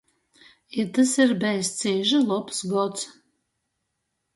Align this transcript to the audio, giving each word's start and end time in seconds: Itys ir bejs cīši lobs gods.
Itys 0.83 1.13
ir 1.25 1.35
bejs 1.45 1.71
cīši 1.83 2.25
lobs 2.33 2.67
gods. 2.75 3.09